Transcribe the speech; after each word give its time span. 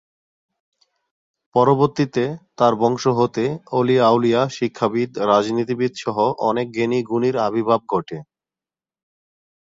পরবর্তীতে 1.55 2.23
তার 2.57 2.73
বংশ 2.75 3.03
হতে 3.19 3.43
ওলী-আউলিয়া, 3.71 4.41
শিক্ষাবিদ, 4.57 5.09
রাজনীতিবিদ 5.31 5.93
সহ 6.03 6.17
অনেক 6.49 6.67
জ্ঞানী-গুণীর 6.75 7.35
আবির্ভাব 7.47 7.81
ঘটে। 7.89 8.17